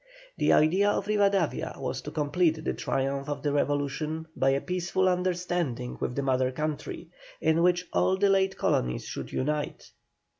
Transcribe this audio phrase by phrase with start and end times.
[0.35, 5.07] The idea of Rivadavia was to complete the triumph of the revolution by a peaceful
[5.07, 9.91] understanding with the mother country, in which all the late colonies should unite.